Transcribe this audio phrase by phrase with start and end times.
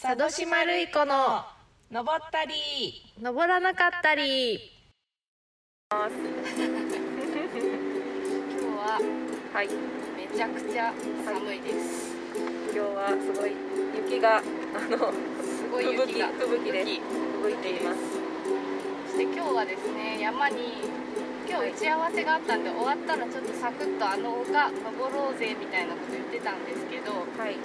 [0.00, 1.44] 佐渡島るい子の
[1.92, 2.54] 登ったり。
[3.20, 4.54] 登らなかったり。
[5.90, 6.16] 今日
[8.80, 8.96] は
[9.52, 9.68] はい。
[10.16, 12.16] めちゃくちゃ寒いです、
[12.72, 13.52] 今日はすごい
[13.94, 14.42] 雪があ
[14.88, 15.12] の
[15.44, 16.28] すごい雪が。
[16.28, 16.96] 吹雪で吹
[17.52, 18.00] いています。
[19.12, 20.80] そして今日はですね山に
[21.46, 27.56] 今日打ち合わせがあったんで終わったらちょっとサクッとあの丘登ろうぜみたいなこと言ってたんですけどはい。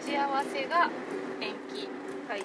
[0.00, 0.88] 打ち合わせが
[1.40, 1.88] 延期。
[2.28, 2.44] はい。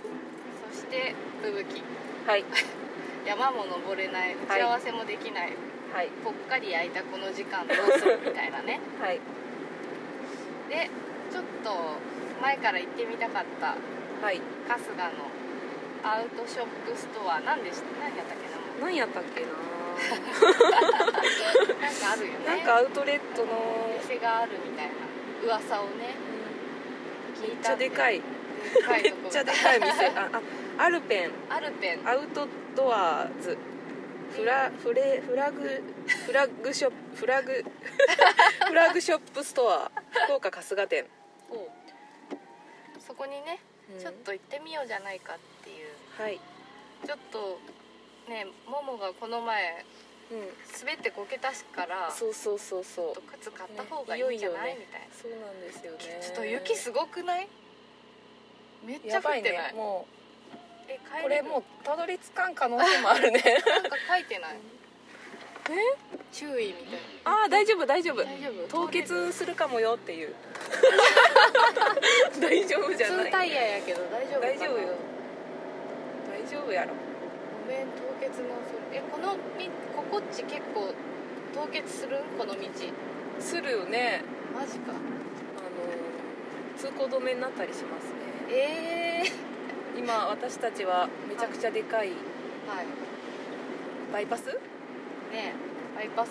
[0.71, 1.83] そして吹雪。
[2.27, 2.45] はい。
[3.25, 4.35] 山も登れない。
[4.49, 5.53] 打ち合わせもできない、
[5.93, 6.09] はい。
[6.23, 8.79] ぽっかり焼いたこの時間どうするみたいなね。
[9.01, 9.19] はい。
[10.69, 10.89] で
[11.31, 11.97] ちょっと
[12.41, 13.75] 前から行ってみたかった。
[14.25, 14.41] はい。
[14.67, 15.03] 春日の。
[16.03, 17.39] アウトショップストア。
[17.41, 17.85] 何でした？
[17.99, 18.47] 何やったっけ
[18.79, 18.85] な？
[18.87, 19.47] 何やったっけな？
[21.81, 22.45] なんかあるよね。
[22.45, 23.53] なんかアウトレットの。
[23.53, 24.93] お店があるみたいな
[25.55, 26.13] 噂をね。
[27.35, 28.21] 聞めっちいたんでゃでかい
[28.97, 30.07] いめっちゃでかい店。
[30.07, 30.29] あ
[30.77, 31.31] あアルペン。
[31.49, 32.07] アルペン。
[32.07, 33.57] アウトドアーズ。
[34.35, 35.83] フラフレフラグ
[36.25, 37.63] フラッグショップフラグ
[38.67, 39.91] フラッグショップストア。
[40.25, 41.05] 福岡春日店、
[41.49, 41.69] を
[42.99, 43.59] そこにね
[43.93, 43.99] うん。
[43.99, 45.87] ちょっと行ってみようじゃないかっていう。
[46.21, 46.39] はい、
[47.05, 47.59] ちょっと
[48.27, 49.85] ねももがこの前
[50.31, 50.39] うん、
[50.79, 53.21] 滑ってこけたしからそうそうそうそう。
[53.39, 54.79] 靴買った方がいいんじゃない、ねいよいよね。
[54.79, 55.07] みたいな。
[55.13, 56.19] そうなんですよね。
[56.23, 57.47] ちょっと雪すごくない？
[58.85, 59.71] めっちゃ降ってない。
[59.73, 59.73] ね。
[59.75, 60.05] も
[60.87, 63.41] え帰うこれもうたどり着かん可能性もあるね。
[63.65, 64.57] なんか書いてない。
[66.31, 68.17] 注意みたいああ大丈夫大丈夫。
[68.17, 68.77] な大丈夫？
[68.85, 70.35] 凍結するかもよっていう。
[72.39, 73.17] 大丈夫じゃない。
[73.17, 74.89] 普通タイヤやけど大丈夫大丈夫よ。
[76.29, 76.91] 大丈夫やろ。
[77.65, 80.93] ごめん凍結のそれえこのみここっち結構
[81.55, 82.19] 凍結する？
[82.19, 82.59] んこの道。
[83.39, 84.21] するよね。
[84.53, 84.91] マジか。
[84.91, 84.99] あの
[86.77, 89.31] 通行止めになったりしますねええ
[89.97, 92.17] 今私たちはめちゃくちゃでかいはい。
[94.13, 94.45] バイパス？
[94.47, 94.53] ね
[95.95, 96.29] バイパス。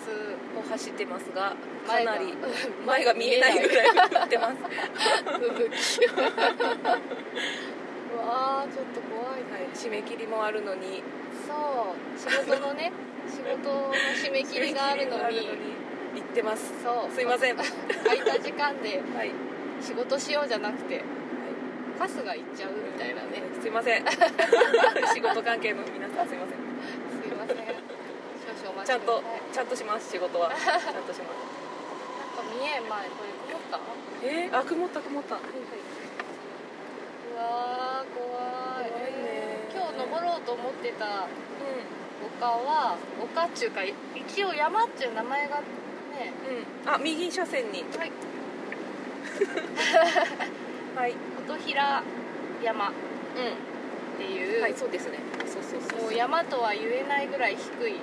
[0.57, 1.55] を走ってますが
[1.85, 2.33] かなり
[2.85, 3.93] 前が見えないぐらい降
[4.25, 4.55] ってます。
[4.55, 4.67] 吹
[5.63, 6.07] 雪う
[8.17, 9.51] わーちょっと怖いね。
[9.51, 11.03] はい、締め切りもあるのに。
[11.47, 11.57] そう。
[12.19, 12.91] 仕事のね
[13.27, 15.47] 仕事の締め切りがあるのに。
[16.15, 16.73] 行ってます。
[16.81, 17.13] そう。
[17.13, 17.57] すいません。
[17.57, 17.63] は
[18.05, 19.31] 空いた時間でい、はい、
[19.81, 21.03] 仕事しようじゃなくて
[21.97, 23.41] 春日行っちゃうみたいなね。
[23.61, 24.05] すいません。
[25.13, 26.59] 仕事関係の皆さんすいません。
[27.21, 27.57] すいません。
[27.57, 29.53] 少々お待ちゃんとちください。
[29.53, 30.49] ちゃんとします仕事は。
[30.51, 31.39] ちゃんとします。
[32.35, 33.79] なんか見えん前これ曇った？
[34.23, 35.35] えー、あ曇った曇った。
[35.35, 35.37] う
[37.37, 38.25] わー怖
[38.85, 38.89] い。
[38.91, 39.67] 怖いね。
[39.73, 41.07] 今日登ろうと思ってたう
[42.39, 45.61] 丘は丘っちゅうか一応山っちゅう名前がね。
[46.83, 46.93] んうん。
[46.93, 47.83] あ右車線に。
[47.97, 48.11] はい。
[50.95, 51.15] はい
[51.47, 52.03] 琴平
[52.63, 54.61] 山っうていう、ん。
[54.61, 55.19] はいそうですね。
[55.45, 57.95] そうそうそうもう山とは言えないぐらい低い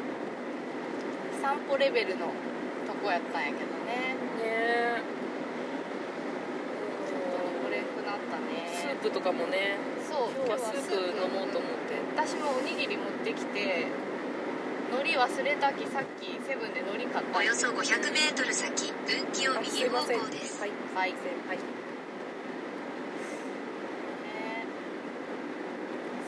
[1.42, 2.26] 散歩レベルの
[2.86, 4.14] とこやったんやけどね。
[4.38, 5.02] ね
[7.08, 8.70] ちょっと登れんくなったね。
[8.70, 9.76] スープとかもね。
[10.08, 11.98] そう今日はスープ飲もうと思って。
[12.14, 13.86] 私もおにぎり持ってきて
[14.92, 20.60] 海苔忘れたきさっきセブンで海苔買ったおよそ 500m 先分岐をあ右方向です。
[20.60, 20.70] はい。
[20.94, 21.12] はい。
[21.48, 21.62] はいね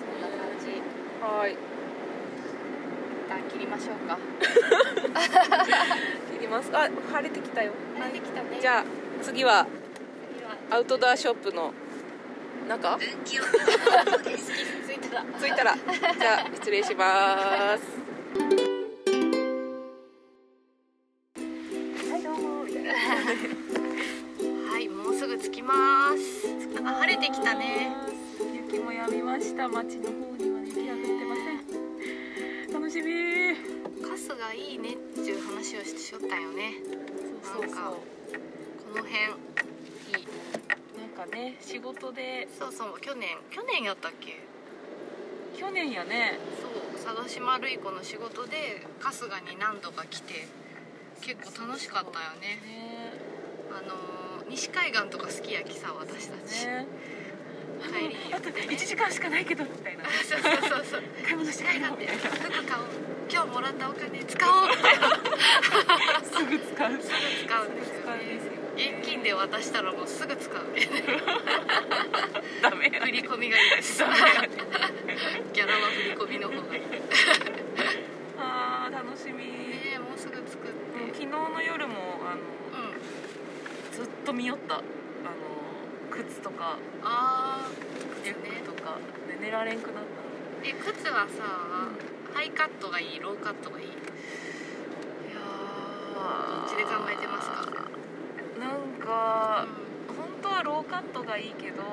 [0.00, 0.80] そんな感じ
[1.24, 1.52] はい。
[1.52, 1.56] 一
[3.30, 4.18] 旦切りましょうか。
[6.30, 6.70] 切ります。
[6.74, 7.72] あ晴れてきたよ。
[7.98, 8.58] 慣れてきたね。
[8.60, 8.84] じゃあ
[9.22, 9.66] 次は
[10.70, 11.72] アウトドアショップの
[12.68, 12.98] 中？
[13.24, 13.46] 着いた
[15.14, 15.74] ら着いたら。
[16.18, 17.84] じゃあ失礼します。
[22.10, 22.64] はいどうも。
[22.64, 22.92] みたいな
[24.70, 26.46] はいもうすぐ着きます。
[26.84, 27.96] あ晴れてきたね。
[28.52, 29.66] 雪もやみました。
[29.68, 30.53] 街の方に
[32.84, 33.56] 楽しみ。
[34.06, 36.74] カスがいいねっていう話をししよったんよね。
[37.42, 37.72] そうそうそう。
[37.72, 37.96] なんかこ
[38.92, 40.28] の辺いい。
[41.00, 42.46] なんかね仕事で。
[42.58, 44.38] そうそう去年去年やったっけ？
[45.58, 46.38] 去年やね。
[46.60, 50.46] そう佐渡島るい子の仕事で春日に何度か来て
[51.22, 52.60] 結構楽しかったよね。
[52.60, 53.12] ね。
[53.72, 56.86] あのー西海岸とか好きやきさ私たち、ね
[57.92, 60.04] 帰りあと1時間しかないけどみたいな。
[60.04, 62.86] そうそうそうそう買い物し西て帰ろう海岸で服買おう。
[63.30, 64.68] 今日もらったお金使おう。
[64.68, 65.08] みたいな
[66.22, 66.92] すぐ使う。
[67.00, 67.14] すぐ
[67.46, 67.68] 使う。
[67.68, 68.04] んですよ
[68.76, 70.72] 現金で渡したらもうすぐ使う。
[70.72, 70.88] ね
[72.62, 74.02] ダメ振り込みがいいです。
[74.02, 76.82] ギャラは振り込みの方がいい。
[76.82, 77.02] ね
[78.38, 79.44] あー楽しみ。
[79.94, 80.74] えもうすぐ作って。
[81.12, 82.94] 昨日の夜もあのうん。
[83.92, 84.82] ずっと見よった
[86.14, 87.68] 靴とかあ
[88.24, 88.44] リュッ
[89.54, 91.44] られんくなったえ靴はさ、
[92.34, 93.86] ハイカットがいいローカットがいい。
[93.86, 93.94] いや
[96.16, 97.62] どっちで考えてますか？
[98.58, 99.66] なんか
[100.08, 101.84] 本当はローカットがいいけど、う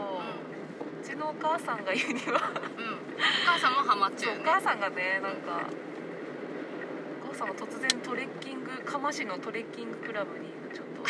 [1.02, 2.40] うちのお母さんが言うにはん、うん、お
[3.46, 4.50] 母さんもハマっちゃうよね。
[4.50, 5.68] お母さんがねなんか
[7.24, 11.04] お母さんが突然トレッキング釜市のトレッキングクラブにちょっと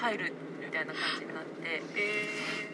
[0.00, 0.32] 入る
[0.68, 1.80] みたいな感じになって。
[1.96, 2.68] え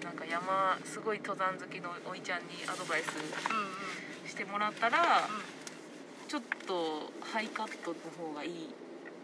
[0.00, 4.28] でなんか山すごい登山好きのおいちゃんにアドバイスー、うんうん。
[4.28, 5.28] してもらったら
[6.26, 8.74] ちょっとハイカットの方がいい。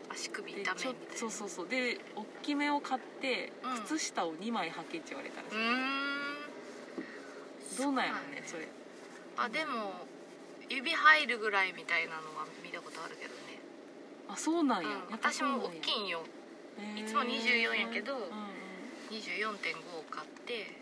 [0.08, 0.80] 足首で痛め
[1.16, 1.68] そうそうそう。
[1.68, 3.82] で大きめを買ってうん。
[3.82, 5.74] 靴下を2枚履けって言われたんですうよ、ー
[7.82, 7.82] ん。
[7.82, 8.68] どうなんやろねそれ。
[9.36, 10.06] あでも
[10.70, 13.60] 指入るぐらいみたいなのは見たことあるけどね、
[14.28, 16.22] あそうなんや、うん、私も大きいんよ
[16.96, 18.28] いつも24やけどうんうん。
[19.10, 20.76] 24.5を買って。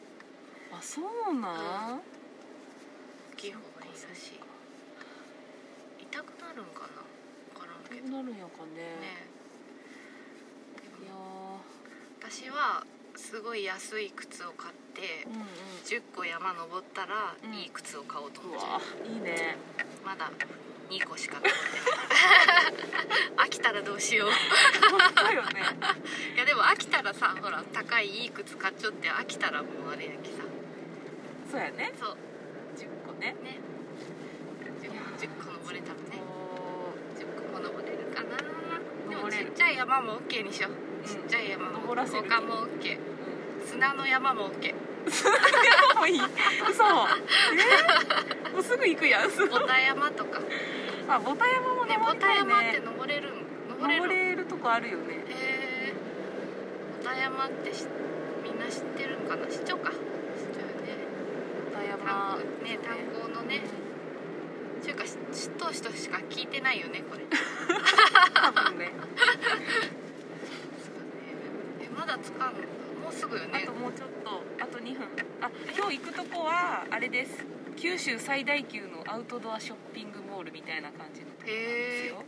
[0.72, 4.32] あそうなん、大きい方がいいらし。
[4.32, 4.40] い
[6.02, 7.02] 痛くなるんかな？
[7.54, 8.08] 分からんけど。
[8.16, 8.80] なるんやかね。
[9.00, 9.28] ね。
[11.02, 11.12] いや
[12.18, 12.84] 私は
[13.16, 15.46] すごい安い靴を買ってーうんうん。
[15.84, 17.54] 10個山登ったらうん。
[17.54, 18.72] いい靴を買おうと思うってる。
[18.72, 18.80] わ
[19.14, 19.56] いいね。
[20.04, 20.30] まだ
[20.90, 21.40] 2個しか
[23.36, 24.28] 飽きたらどうしよう。
[24.30, 24.34] ね。
[26.34, 30.42] いやでも飽きたらさほら高いいい靴買っちゃって飽きたらもうあれやきさ。
[31.50, 31.92] そうやね。
[31.98, 32.16] そう。
[32.76, 33.34] 10個ね。
[33.42, 33.58] ね。
[34.82, 36.22] 10, 10個登れたらね。
[36.22, 38.36] お10個も登れるかな。
[39.08, 40.72] でもちっちゃい山も OK にしよう。
[40.72, 41.04] うん。
[41.04, 42.24] ちっちゃい山も登らせる。
[42.28, 42.98] 他も OK ー。
[43.66, 44.74] 砂の山も OK
[45.96, 46.20] もういい。
[46.70, 46.84] 嘘。
[46.84, 49.30] えもうすぐ行くやん。
[49.30, 50.40] すボタ山とか。
[50.40, 50.73] ね
[51.06, 52.84] あボタ山も登ボタ山ってね。
[52.84, 55.14] 登れるん登れる登れるとこあるよね。
[55.14, 55.94] へえ
[56.98, 57.86] ボタ山ってし
[58.42, 59.46] みんな知ってるんかな？
[59.46, 59.90] 知っちゃおうか。
[59.90, 60.96] 知っちゃうよね
[61.70, 63.60] ボタ山ね炭鉱のね。
[64.82, 67.24] ちゅうか知知っとう人しか聞いてないよねこれ。
[68.42, 68.92] 多分ね。
[71.82, 72.60] えまだつかんの？
[73.04, 73.62] もうすぐよね。
[73.62, 74.42] あともうちょっと。
[74.62, 75.06] あと2分。
[75.42, 77.44] あ今日行くとこはあれです。
[77.76, 82.24] 九州最大級のアウトドアショッピングモールみたいな感じのところなんですよ。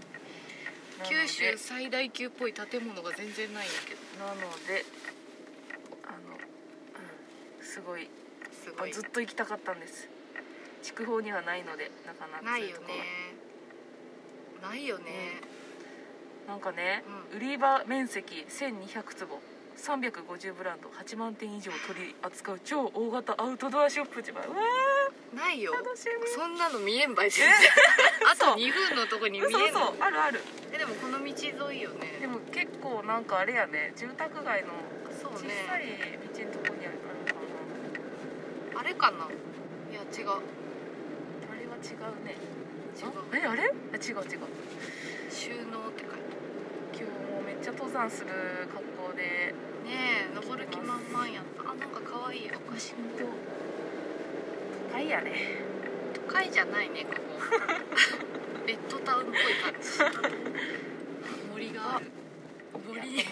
[1.02, 4.24] 九州なので最大級っぽい建物が全然ないんだけど。
[4.24, 4.86] なので
[6.06, 8.08] あの、うん、すごい
[8.64, 8.92] すごい。
[8.92, 10.08] ずっと行きたかったんです。
[10.82, 12.44] 筑豊にはないのでなかなか。
[12.44, 12.86] ないよね。
[14.62, 15.04] ないよね、
[16.48, 19.40] なんかね、う売り場面積1200坪
[19.76, 24.44] 350ブランド8万点以上取り扱う超大型アウトドアショップじゃうわ
[25.34, 25.72] ないよ。
[25.72, 26.28] ー楽しみ。
[26.28, 27.54] そんなの見えんばい全然
[28.32, 30.40] あと2分のとこに見えんそうそうあるある。
[30.72, 32.18] えでもこの道沿いよね。
[32.20, 33.92] でも結構なんかあれやね。
[33.96, 34.68] 住宅街の
[35.20, 39.28] そう小さいね道のとこにあるのかあれかな？
[39.90, 40.26] いや違う。
[40.26, 40.36] なあ
[41.54, 42.36] れは違うね。
[42.96, 43.08] 違う。
[43.32, 43.62] あえあれ？
[43.92, 44.40] あ違う違う。
[45.30, 46.35] 収納って書いて
[47.60, 48.30] っちゃ登山する
[48.72, 49.54] 格好で
[49.84, 51.62] ねえ登る気満々やった。
[51.70, 53.24] あなんか可愛いお菓子本当
[54.90, 55.32] 都会やね。
[56.14, 57.20] 都会じゃないねここ。
[58.66, 59.88] ベッドタウンっぽい感じ。
[61.52, 62.06] 森がある。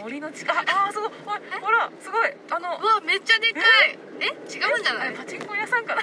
[0.01, 0.21] 森。
[0.21, 1.11] の近ああーすごい
[1.61, 2.33] ほらすごい。
[2.51, 3.99] あのうわめっちゃでかい。
[4.21, 4.27] え？
[4.27, 5.09] 違うんじゃない？
[5.09, 6.03] あパチンコ屋さんかな？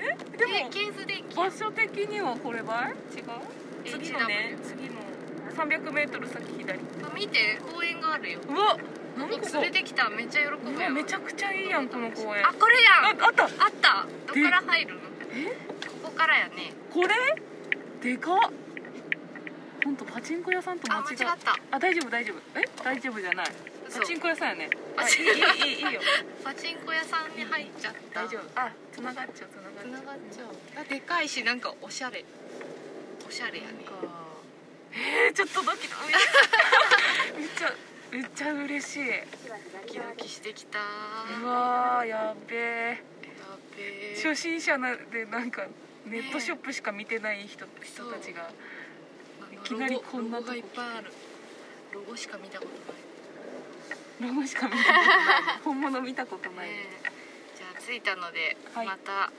[0.00, 0.36] え？
[0.36, 3.16] でもケース電気場所的にはこればい？
[3.16, 3.24] 違う？
[3.98, 4.56] 次のね
[5.56, 6.80] 三百メートル先左。
[7.14, 8.40] 見て公園があるよ。
[8.48, 8.76] うわ
[9.16, 9.52] 何ここ？
[9.60, 12.46] 連れてきためっちゃ喜ぶやめちゃくちゃいいやんこの公園。
[12.46, 13.22] あこれやん。
[13.22, 13.44] あった。
[13.44, 14.06] あった。
[14.26, 15.00] どこから入るの？
[15.34, 15.46] え？
[16.02, 16.72] ここからやね。
[16.90, 17.14] これ？
[18.00, 18.50] でか
[19.84, 21.58] 本当パチンコ屋さんと間違った。
[21.70, 22.58] あ大丈夫大丈夫。
[22.58, 22.64] え？
[22.82, 23.46] 大丈夫じゃない。
[23.92, 24.70] パチンコ屋さんやね。
[24.96, 26.00] あいいいいいいよ。
[26.42, 28.22] パチンコ屋さんに入っちゃった。
[28.22, 28.60] 大丈夫。
[28.60, 29.84] あ繋がっちゃう繋がっちゃう。
[29.84, 30.88] 繋がっちゃう。
[30.88, 32.24] でかいしなんかおしゃれ。
[33.28, 33.84] おしゃれやね。
[34.92, 36.12] えー、ちょっとドキドキ。
[37.38, 37.74] めっちゃ
[38.10, 39.04] めっちゃ嬉しい。
[39.08, 40.78] ドキドキしてきた。
[41.40, 42.98] うわーやっべえやっ
[43.76, 45.66] べえ初心者なでなんか
[46.06, 48.50] ネットショップしか見てない人,、人たちが。
[49.52, 51.12] いきなりこんなとこロゴがいっぱいある。
[51.92, 54.34] ロゴしか見たことない。
[54.34, 55.58] ロゴしか見たことない。
[55.64, 57.10] 本物見たことない、ねえ。
[57.56, 58.86] じゃあ着いたので、はい。
[58.86, 59.32] またなんか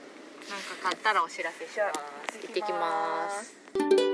[0.82, 1.92] 買ったらお知らせしま
[2.32, 2.38] す。
[2.38, 4.13] 行ってきます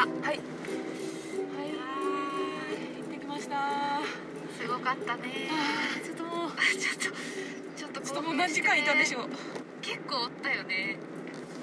[0.00, 0.06] した。
[0.06, 0.22] はい。
[0.22, 0.38] はい。
[2.98, 3.56] 行ってきました。
[3.56, 4.00] あ
[4.60, 5.22] すごかったね。
[6.00, 6.50] ーちょっともう。
[6.50, 7.16] ちょっと
[7.76, 9.28] ちょっとちょっともう何時間いたんでしょょう。
[9.82, 10.96] 結構おったよね。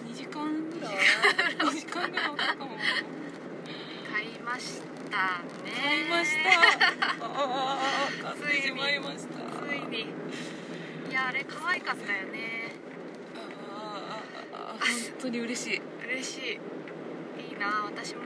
[0.10, 0.96] 2時間ぐらい？
[1.60, 2.78] 2時間ぐらいおったかも。
[4.14, 5.18] 買いました
[5.64, 5.72] ね。
[5.84, 6.50] 買いました。
[7.26, 7.80] あ
[8.22, 9.66] あ買ってしまいました。
[9.68, 10.02] ついに
[11.10, 12.74] いやあれ可愛かったよね。
[13.74, 14.20] あ
[14.54, 14.86] あ本
[15.22, 15.82] 当に嬉しい。
[16.06, 16.60] 嬉しい
[17.58, 18.22] な私も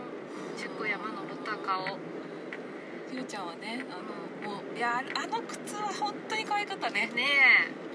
[0.57, 1.97] 10個山登った顔。
[3.09, 7.09] ひろちゃんはねあのもういやあの靴は本当に可愛かったね。
[7.13, 7.27] ね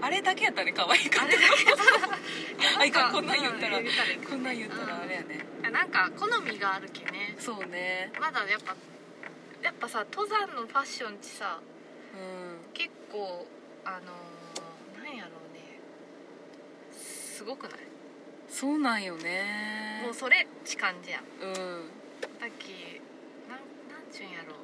[0.01, 1.25] あれだけやったね可愛えかった。
[1.25, 3.79] あれだけ あいかんこんなん言ったら。
[3.79, 4.19] う言ったらいい。
[4.19, 5.47] こんなん言ったらあれやね。
[5.73, 7.35] なんか好みがあるけね。
[7.39, 8.13] そうね。
[8.21, 8.77] まだやっぱ
[9.63, 11.61] やっぱさ登山のファッションってさ
[12.15, 12.17] う
[12.71, 12.73] ん。
[12.75, 13.47] 結構
[13.85, 15.81] あのー、なんやろうね。
[16.93, 17.96] すごくない？
[18.49, 20.03] そうなんよね。
[20.05, 21.23] もうそれっち感じやん。
[21.23, 21.53] うん。
[22.21, 23.01] だっけ
[23.49, 23.59] なん
[23.91, 24.55] なんちゅうんやろ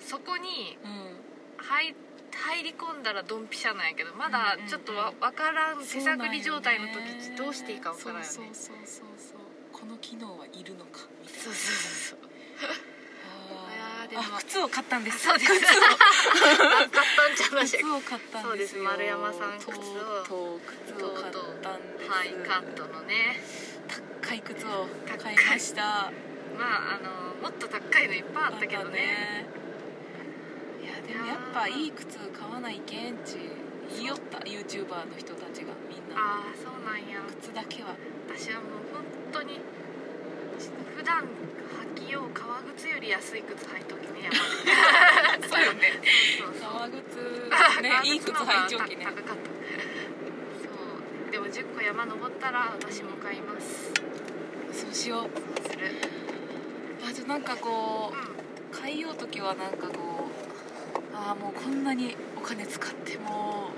[0.00, 1.16] そこにうん。
[1.58, 1.94] 入
[2.30, 8.26] 入り込んだらドンピシャなんやけどまだちょっとわ分からん手探り状態の時どうしていいか分からんよね。
[8.26, 9.38] そうそうそうそう
[9.72, 11.42] この機能はいるのかみたいな。
[11.42, 11.87] そうそう
[14.48, 15.18] 靴を買ったんです。
[15.20, 15.52] そうです。
[15.52, 17.50] 靴 買ったんちゃい。
[17.50, 18.42] ました靴を買ったんですよ。
[18.42, 18.76] そうです。
[18.78, 19.72] 丸山さん靴を。
[20.28, 23.40] と靴を買ったんですハイカットのね
[24.20, 24.86] 高い靴を
[25.22, 26.12] 買いました
[26.58, 29.46] まああのもっと高いのいっぱいあったけどね
[30.82, 33.38] いやでもやっぱいい靴買わないけんち
[33.90, 37.96] 言いよった YouTuber の人たちがみんなああそうなんや靴だけは
[38.28, 39.60] 私はもう本当に
[40.96, 44.32] 普段履きよう革靴より安い靴履いときね山
[45.42, 46.00] で そうよね。
[46.38, 49.04] そうそう革靴革ねいい靴履いちょきね。
[49.04, 49.32] 高かった。
[49.32, 49.36] そ
[51.28, 51.30] う。
[51.30, 53.92] でも10個山登ったら私も買います。
[54.72, 55.30] そうしよう。
[55.62, 55.86] そうする。
[57.06, 60.30] あとなんかこうう買いよう時はなんかこ
[61.12, 63.70] うああもうこんなにお金使っても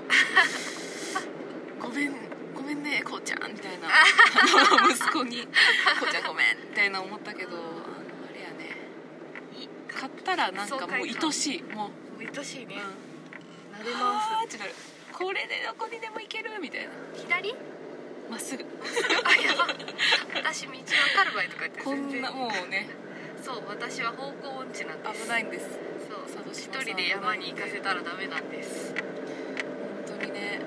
[1.79, 2.13] う ごめん
[2.55, 3.89] ごめんねこうちゃんみたいな。
[4.89, 5.47] 息子に
[5.99, 7.65] 「こうちゃんごめん」みたいな思ったけどあの
[8.29, 8.75] あれやね
[9.57, 11.63] んいい買ったらなんかもう愛しい。
[11.63, 13.81] もうもう愛しいね、うん。
[13.81, 14.71] 撫であまーってなる
[15.11, 16.91] これでどこにでも行けるみたいな。
[17.15, 17.55] す左？
[18.29, 18.63] まっすぐ。
[18.63, 18.67] あ
[19.41, 19.67] やば
[20.35, 20.77] 私道わ
[21.15, 22.87] かるばいとか言ってこんなもうね。
[23.41, 25.23] そう私は方向音痴なんです。
[25.23, 25.67] 危ないんです。
[26.07, 28.93] そう一人で山に行かせたらダメなんです。
[30.07, 30.61] 本当にね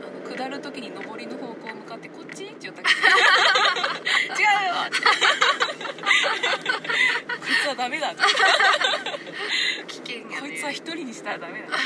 [0.00, 2.44] あの下る時に上りの方向向かってこっち？
[2.44, 2.94] って言ったけど
[4.40, 4.74] 違うよ
[7.62, 8.12] つはダメだ。
[9.86, 10.40] 危険やね。
[10.40, 11.68] こいつは一人にしたらダメだ。
[11.68, 11.72] ね。
[11.72, 11.76] ね。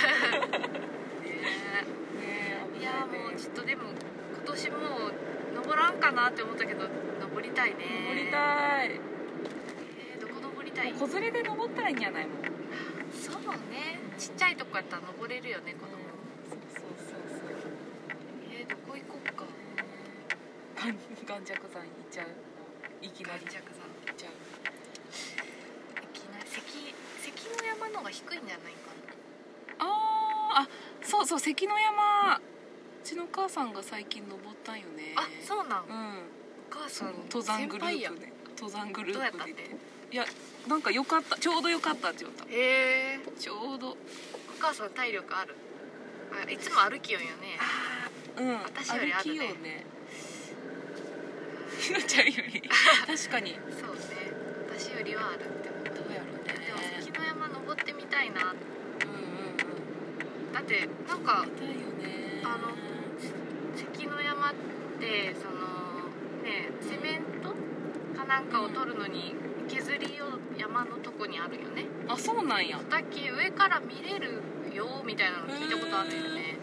[2.23, 2.81] え。
[2.81, 5.13] いやーもうちょっとでも今年もう
[5.55, 6.89] 登らんかなって思ったけど
[7.21, 7.77] 登りたいね。
[8.09, 8.91] 登りたい。
[8.91, 10.93] えーどこ登りたい？
[10.95, 12.37] 子連れで登ったらいいんじゃないもん。
[13.13, 14.01] そうね。
[14.17, 15.93] ちっちゃいとこやったら登れるよね子供。
[16.49, 17.71] そうそうそうそう。
[18.51, 19.45] えーどこ行こうか。
[20.77, 22.29] ガンガンジャク山行っちゃう。
[23.03, 23.45] いきなり。
[23.45, 24.33] ガンジャク山行っちゃう
[26.05, 26.65] いきなり関
[27.21, 28.91] 関の山の方が低いんじゃないか
[29.79, 30.69] あーあ
[31.03, 32.37] そうそう関の山。
[32.37, 32.41] う
[33.05, 35.15] ちの母さんが最近登ったんよね。
[35.15, 35.83] なあそうなん。
[35.83, 36.19] おうん。
[36.71, 39.53] 母さん登山グループで登山グルどうやったって？
[39.53, 39.77] ープで
[40.13, 40.25] いや
[40.67, 41.37] なんかよかった。
[41.39, 42.45] ちょうどよかったって言った。
[42.45, 43.91] へえちょうど。
[43.91, 43.97] お
[44.59, 45.55] 母さん体力ある？
[46.47, 47.59] あいつも歩きよんよね。
[48.39, 48.55] うん。
[48.63, 49.39] 私よりあるね。
[49.39, 49.87] 歩きよね。
[51.79, 52.63] ひろちゃんより。
[53.07, 53.53] 確かに。
[53.79, 54.01] そうね。
[54.79, 56.79] 私よりはあるって思ったどうやろうねでも
[57.13, 57.49] 関の山
[58.31, 58.53] 登ってみたいな。
[58.53, 59.59] うんうん
[60.47, 60.53] うん。
[60.53, 62.43] だってなんかね。
[62.45, 62.69] あの
[63.77, 64.55] 関の山っ
[65.01, 66.07] てその
[66.45, 67.51] ねセメント
[68.19, 69.35] かなんかを取るのに
[69.69, 71.87] 削りを山のとこにあるよね。
[72.09, 72.79] あそうなんや。
[72.89, 74.43] だっけ上から見れる
[74.73, 76.57] よみたいなの聞いたことあるよね。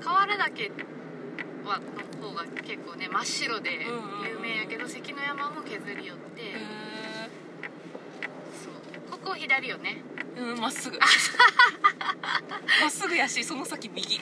[0.00, 0.72] 河原岳
[1.64, 1.78] は
[2.20, 3.84] の方が結構ね真っ白で
[4.24, 6.42] 有名やけど関の山も削り寄って。
[6.42, 6.54] へ
[8.64, 8.72] そう。
[9.10, 10.02] ここ左よね。
[10.11, 10.98] えうんまっすぐ。
[12.80, 14.18] まっすぐやしその先右。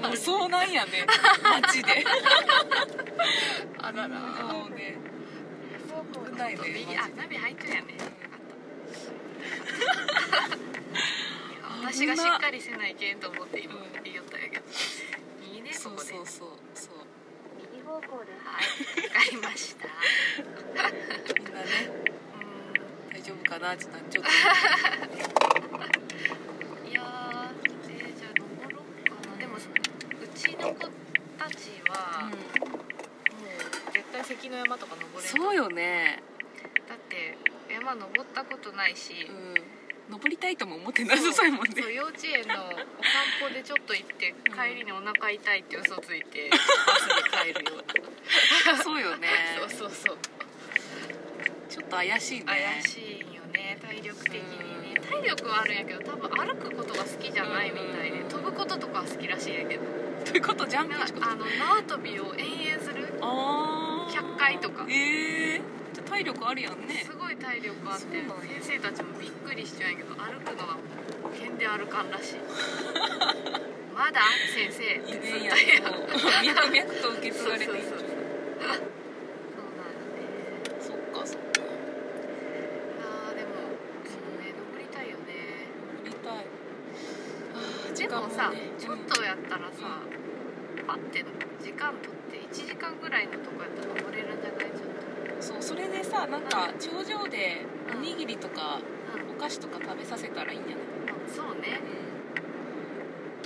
[0.00, 1.06] も うそうなんやね。
[1.42, 2.04] マジで。
[3.78, 4.08] あらら。
[4.08, 4.98] もうね。
[6.26, 7.94] 危ないね右あナビ入ってるやね。
[11.82, 14.02] 私がしっかりせないけんと思って今うん。
[14.04, 14.64] 言いよったんやけど。
[15.52, 16.26] いいねそうここでそう。
[16.26, 16.94] そうそう。
[17.72, 18.32] 右方向で。
[18.44, 18.64] はい。
[19.08, 19.88] わかりました。
[21.34, 21.66] みんなね。
[22.06, 22.09] う
[23.20, 24.28] 大丈夫かなちょっとちょっん
[26.88, 29.36] いやーでじゃあ登ろうかな。
[29.36, 29.60] でもう
[30.34, 30.88] ちの子
[31.36, 32.40] たちは、もと、う
[33.92, 36.22] 絶対関の山とか登れんとそうよね。
[36.88, 37.36] だって
[37.70, 39.54] 山登ったことないし、うん。
[40.10, 41.82] 登りたいとも思ってなさそうやもんね。
[41.82, 42.80] そう幼稚園のお散
[43.38, 44.56] 歩でちょっと行ってうん。
[44.56, 46.48] 帰りにお腹痛いって嘘ついて
[46.88, 48.82] バスで帰るような。
[48.82, 49.28] そうよね。
[49.60, 50.16] そうそうそう
[51.84, 52.44] と怪しいね。
[52.46, 53.78] 怪しいよね。
[53.80, 54.40] 体力的に
[54.94, 55.00] ね。
[55.00, 58.28] 体力はあるんやけど多分歩くことが好きじゃないみたいでうん。
[58.28, 59.82] 飛ぶこととかは好きらしいんやけど。
[60.24, 64.12] ということジャンプなんかあの縄跳びを延々するあー。
[64.14, 64.86] 100回とか。
[64.88, 65.60] ええ
[65.92, 67.04] じゃあ体力あるやんね。
[67.04, 68.22] すごい体力あって
[68.62, 70.80] 先生たちもびっくりしちゃうんやけど歩くのはも
[71.34, 72.34] う剣で歩かんらしい。
[74.00, 74.20] まだ
[74.54, 75.42] 先生って遺ずっ
[76.42, 78.08] 脈々と受け継がれていくそうそうそうそうそう
[78.56, 78.88] なんだね
[80.80, 81.60] そっかそっか
[83.04, 83.48] あーでも
[84.08, 85.68] そうね登りたいよね
[86.02, 86.46] 乗りたい
[88.16, 90.00] あー時で間もさ、ねちょっとやったらさ、
[90.86, 91.24] パッて
[91.62, 94.70] 時間取って1時間ぐらいのとこやったら登れるんじゃない？
[94.70, 97.64] ちょっうんそうそれでさなんか頂上で
[97.94, 98.80] おにぎりとか
[99.16, 99.36] とうん。
[99.36, 100.84] お菓子とか食べさせたらいいんじゃない
[101.34, 101.80] そうね。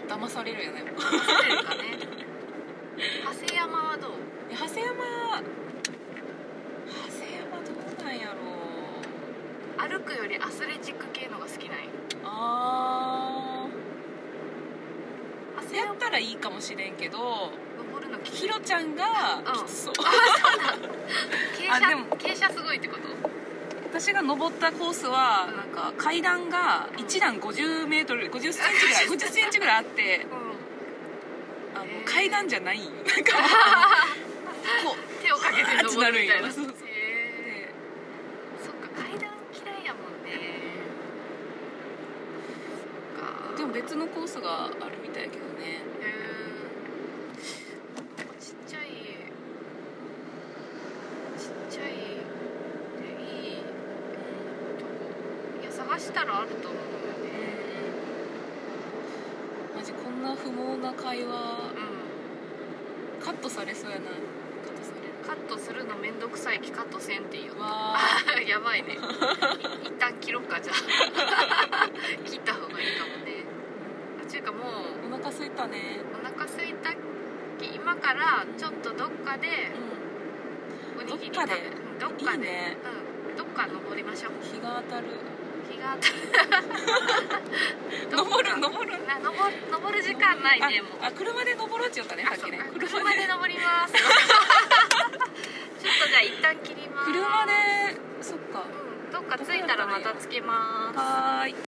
[0.02, 0.08] うん。
[0.10, 1.98] 騙されるよね騙されるかね。
[3.24, 4.10] 長谷山はどう？
[4.50, 5.42] え長谷山長
[7.20, 8.32] 谷山どうなんやろ
[9.86, 9.88] う。
[9.88, 11.90] 歩くよりアスレチック系のが好きなんよ
[12.24, 13.74] あ長谷山ー
[15.76, 19.04] やったらいいかもしれんけど登るのひろちゃんが
[19.46, 19.66] うん。
[19.66, 19.94] きつそう、
[21.58, 23.30] 傾あでも斜傾斜すごいってこと？
[24.00, 25.56] 私が登ったコースはうん。
[25.56, 31.80] なんか階段が1段50メートル50センチぐらい 50センチぐらいあってうん。
[31.80, 32.78] あの階段じゃない。
[32.80, 33.02] なんか
[34.84, 37.68] こ 手をかけて登るみたいなあっちなるんよそうそうへえ
[38.62, 40.30] そっか階段嫌いやもんね
[43.16, 45.78] そっかうでも別のコースがあるみたいやけどね。
[48.40, 48.86] ちっちゃい
[51.38, 53.62] ちっちゃいでいい
[54.78, 54.90] とこ。
[55.62, 56.78] いや探したらあると思うよ
[57.22, 57.30] ね。
[59.76, 61.30] マジこんな不毛な会話。
[61.30, 64.06] うカットされそうやな。
[64.06, 64.16] カ
[64.72, 65.14] ットされる。
[65.22, 68.00] んカットするのめんどくさいきカットせんっていいよわあ
[68.44, 68.94] やばいね。
[68.94, 68.96] い
[69.86, 71.88] 一旦切ろっかじゃあ
[72.26, 73.44] 切った方がいいかもね
[74.22, 76.94] あちゅうかもうーお腹すいたね。
[76.94, 76.94] お腹空いた
[77.58, 79.48] き今からちょっとどっかで
[80.98, 82.38] うおにぎりでうんどっかで。
[82.38, 82.76] いいね。
[83.30, 83.36] うん。
[83.36, 84.32] どっか登りましょう。
[84.32, 85.06] ん日が当たる。
[85.70, 86.68] 日が当たる。
[88.10, 89.06] 登る登る。
[89.06, 91.02] な登る登る時間ないねもう。
[91.02, 92.58] ああ車で登ろうって言ったねさっきね。
[92.78, 93.26] 車で。
[93.26, 93.94] 登ります。
[93.96, 97.12] ちょっとじゃあ一旦切ります。
[97.12, 97.52] 車で
[98.20, 98.62] そっか。
[98.62, 100.98] うんどっか着いたらまたつけます。
[100.98, 101.73] はい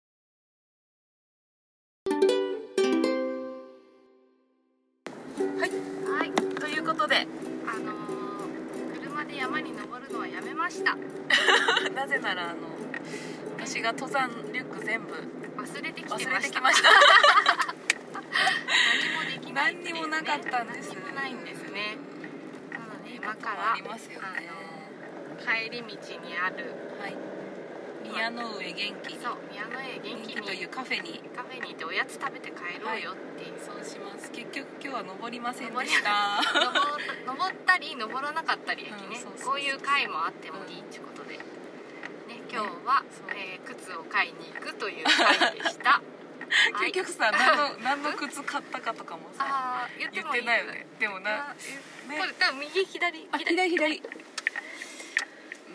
[14.15, 16.61] 私が登山リュック全部忘れてきてま忘した。
[16.61, 16.71] 何
[19.11, 20.95] もできないね何にもなかったんです。
[20.95, 21.97] 何にもないんですね。
[22.71, 24.47] なので今かあらりますよね。
[25.43, 25.89] 帰り道
[26.23, 27.17] にあるはい。
[28.07, 33.43] 宮の上元気にそう宮の上元気というにカフェにカフェに行っておやつ食べて帰ろうよって。
[33.43, 33.51] い。
[33.51, 34.31] う、そうします。
[34.31, 36.39] 結局今日は登りませんでした。
[36.55, 36.71] 登
[37.27, 41.43] 登ったり登らなかったりね、うんそうそうそうこういう回もあってもいいってことで、ね、
[42.55, 43.03] 今日は、
[43.35, 45.11] えー靴を買いに行くという回
[45.61, 45.99] でした。
[46.71, 46.91] はい。
[46.93, 50.87] 結局さ何の何の靴買ったかとかもさ言ってないよね。
[50.97, 51.53] でもなあ
[52.07, 53.69] ねこれ多分右左あ左。
[53.71, 54.01] 左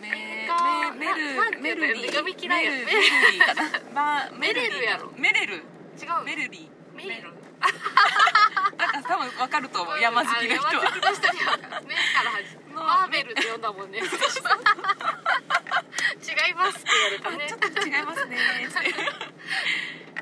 [0.01, 1.13] メがメ
[1.61, 2.07] メルメルリー。
[2.07, 3.01] 読み嫌いやメルメル
[3.33, 3.47] リー。
[3.47, 3.63] かな
[3.93, 5.13] まあメレルやろ。
[5.17, 5.57] メレル。
[5.57, 5.65] 違う。
[6.25, 7.33] メルリメレルー
[8.79, 11.63] なんか多分わかると思う山好きの人あ山好はきの人には目
[11.95, 12.71] から始まる。
[12.71, 14.05] のマーベルって呼んだもんね違い
[16.55, 18.39] ますって言われたねちょっと違いますねっ
[18.71, 18.77] て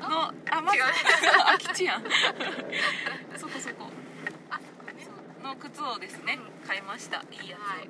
[0.01, 0.83] のあまず違う
[1.79, 2.03] 空き地やん。
[3.39, 3.89] そこそこ。
[4.49, 4.59] あ
[5.43, 7.23] の靴をですね買いました。
[7.31, 7.63] いいやつを。
[7.63, 7.89] はい。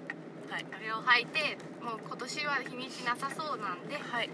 [0.51, 0.65] はい。
[0.65, 4.29] これを履いてもう今年は日にちなさそうなんではい。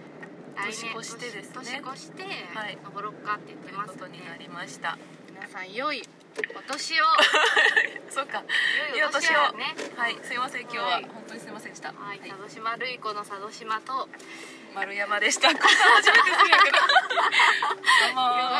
[0.55, 1.53] 来年越してですね。
[1.53, 2.77] 年越してはい。
[2.83, 4.97] 登ろっかって言ってますことになねりました。
[5.29, 6.03] 皆さん良い
[6.55, 7.05] お年を。
[8.09, 8.43] そうか。
[8.91, 9.75] 良いお年をね。
[9.95, 10.17] はい。
[10.21, 10.83] すいません今日は。
[10.85, 11.03] はい。
[11.05, 11.93] 本当にすいませんでした。
[11.93, 14.09] はい、佐渡島るい子の佐渡島と。
[14.75, 15.47] 丸山でした。
[15.47, 16.71] こんな初めてするんやけ。
[16.71, 16.77] ど
[18.07, 18.54] どうも